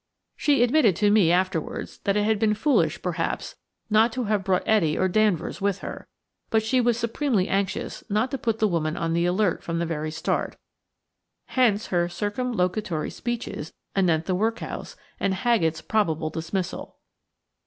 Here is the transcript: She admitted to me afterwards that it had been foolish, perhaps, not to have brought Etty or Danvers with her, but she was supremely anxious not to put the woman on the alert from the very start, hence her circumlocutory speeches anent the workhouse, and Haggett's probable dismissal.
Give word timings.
She 0.35 0.63
admitted 0.63 0.95
to 0.95 1.11
me 1.11 1.31
afterwards 1.31 1.99
that 2.05 2.17
it 2.17 2.23
had 2.23 2.39
been 2.39 2.55
foolish, 2.55 3.03
perhaps, 3.03 3.55
not 3.87 4.11
to 4.13 4.23
have 4.23 4.43
brought 4.43 4.67
Etty 4.67 4.97
or 4.97 5.07
Danvers 5.07 5.61
with 5.61 5.81
her, 5.85 6.07
but 6.49 6.63
she 6.63 6.81
was 6.81 6.97
supremely 6.97 7.47
anxious 7.47 8.03
not 8.09 8.31
to 8.31 8.39
put 8.39 8.57
the 8.57 8.67
woman 8.67 8.97
on 8.97 9.13
the 9.13 9.27
alert 9.27 9.61
from 9.61 9.77
the 9.77 9.85
very 9.85 10.09
start, 10.09 10.55
hence 11.49 11.85
her 11.93 12.07
circumlocutory 12.09 13.11
speeches 13.11 13.73
anent 13.95 14.25
the 14.25 14.33
workhouse, 14.33 14.95
and 15.19 15.35
Haggett's 15.35 15.83
probable 15.83 16.31
dismissal. 16.31 16.97